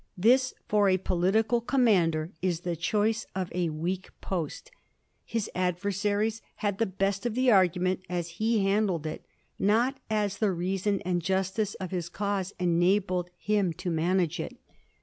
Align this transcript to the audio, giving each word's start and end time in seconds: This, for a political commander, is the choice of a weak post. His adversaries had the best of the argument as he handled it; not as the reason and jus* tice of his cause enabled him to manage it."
This, 0.17 0.55
for 0.67 0.89
a 0.89 0.97
political 0.97 1.61
commander, 1.61 2.31
is 2.41 2.61
the 2.61 2.75
choice 2.75 3.27
of 3.35 3.51
a 3.53 3.69
weak 3.69 4.09
post. 4.19 4.71
His 5.25 5.47
adversaries 5.53 6.41
had 6.55 6.79
the 6.79 6.87
best 6.87 7.27
of 7.27 7.35
the 7.35 7.51
argument 7.51 7.99
as 8.09 8.27
he 8.41 8.63
handled 8.65 9.05
it; 9.05 9.23
not 9.59 9.99
as 10.09 10.39
the 10.39 10.51
reason 10.51 11.01
and 11.01 11.21
jus* 11.21 11.51
tice 11.51 11.75
of 11.75 11.91
his 11.91 12.09
cause 12.09 12.51
enabled 12.57 13.29
him 13.37 13.73
to 13.73 13.91
manage 13.91 14.39
it." 14.39 14.57